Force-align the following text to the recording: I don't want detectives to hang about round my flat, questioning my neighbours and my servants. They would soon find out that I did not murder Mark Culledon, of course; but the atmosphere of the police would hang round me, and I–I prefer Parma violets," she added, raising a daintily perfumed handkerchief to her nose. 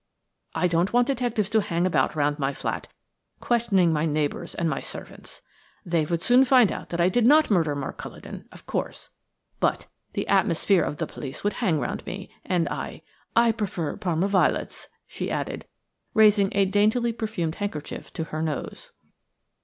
I 0.55 0.67
don't 0.67 0.93
want 0.93 1.05
detectives 1.05 1.51
to 1.51 1.61
hang 1.61 1.85
about 1.85 2.15
round 2.15 2.39
my 2.39 2.55
flat, 2.55 2.87
questioning 3.39 3.93
my 3.93 4.07
neighbours 4.07 4.55
and 4.55 4.67
my 4.67 4.79
servants. 4.79 5.43
They 5.85 6.05
would 6.05 6.23
soon 6.23 6.43
find 6.43 6.71
out 6.71 6.89
that 6.89 6.99
I 6.99 7.07
did 7.07 7.27
not 7.27 7.51
murder 7.51 7.75
Mark 7.75 7.99
Culledon, 7.99 8.45
of 8.51 8.65
course; 8.65 9.11
but 9.59 9.85
the 10.13 10.27
atmosphere 10.27 10.81
of 10.83 10.97
the 10.97 11.05
police 11.05 11.43
would 11.43 11.53
hang 11.61 11.79
round 11.79 12.03
me, 12.07 12.31
and 12.43 12.67
I–I 12.69 13.51
prefer 13.51 13.95
Parma 13.95 14.27
violets," 14.27 14.87
she 15.05 15.29
added, 15.29 15.67
raising 16.15 16.49
a 16.53 16.65
daintily 16.65 17.13
perfumed 17.13 17.53
handkerchief 17.61 18.11
to 18.13 18.23
her 18.23 18.41
nose. 18.41 18.91